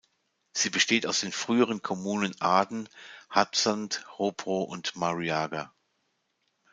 Sie 0.51 0.71
besteht 0.71 1.05
aus 1.05 1.19
den 1.19 1.31
früheren 1.31 1.83
Kommunen 1.83 2.33
Arden, 2.41 2.89
Hadsund, 3.29 4.03
Hobro 4.17 4.63
und 4.63 4.95
Mariager. 4.95 5.75